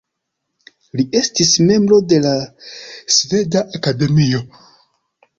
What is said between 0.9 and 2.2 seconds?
Li estis membro de